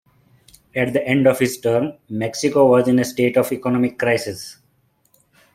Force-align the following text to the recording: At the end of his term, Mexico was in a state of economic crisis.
At 0.75 0.93
the 0.93 1.07
end 1.07 1.27
of 1.27 1.37
his 1.37 1.59
term, 1.61 1.93
Mexico 2.09 2.65
was 2.65 2.87
in 2.87 2.97
a 2.97 3.05
state 3.05 3.37
of 3.37 3.51
economic 3.51 3.99
crisis. 3.99 4.57